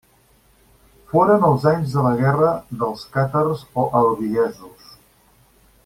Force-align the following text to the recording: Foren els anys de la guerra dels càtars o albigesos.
Foren 1.11 1.45
els 1.49 1.67
anys 1.73 1.93
de 1.97 2.05
la 2.07 2.15
guerra 2.23 2.49
dels 2.85 3.05
càtars 3.19 3.63
o 3.83 3.87
albigesos. 4.01 4.91